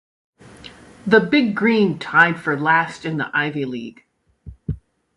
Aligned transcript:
The 1.05 1.19
Big 1.19 1.53
Green 1.55 1.99
tied 1.99 2.39
for 2.39 2.59
last 2.59 3.05
in 3.05 3.17
the 3.17 3.29
Ivy 3.37 3.65
League. 3.65 4.05